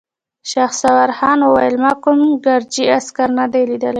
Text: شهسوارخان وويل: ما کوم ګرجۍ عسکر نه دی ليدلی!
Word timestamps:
شهسوارخان 0.51 1.39
وويل: 1.43 1.75
ما 1.83 1.91
کوم 2.03 2.19
ګرجۍ 2.45 2.85
عسکر 2.97 3.29
نه 3.39 3.45
دی 3.51 3.61
ليدلی! 3.69 3.89